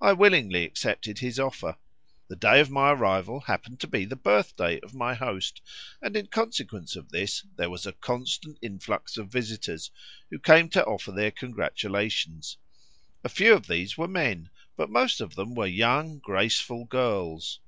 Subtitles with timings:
[0.00, 1.76] I willingly accepted his offer.
[2.28, 5.60] The day of my arrival happened to be the birthday of my host,
[6.00, 9.90] and in consequence of this there was a constant influx of visitors,
[10.30, 12.58] who came to offer their congratulations.
[13.24, 17.58] A few of these were men, but most of them were young, graceful girls.